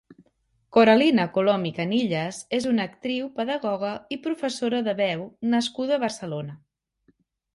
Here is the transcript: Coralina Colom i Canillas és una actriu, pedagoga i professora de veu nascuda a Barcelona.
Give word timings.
Coralina 0.75 1.25
Colom 1.35 1.65
i 1.69 1.71
Canillas 1.79 2.39
és 2.59 2.65
una 2.71 2.87
actriu, 2.91 3.29
pedagoga 3.37 3.91
i 4.17 4.19
professora 4.25 4.81
de 4.89 4.95
veu 5.01 5.23
nascuda 5.55 5.97
a 5.99 6.03
Barcelona. 6.05 6.57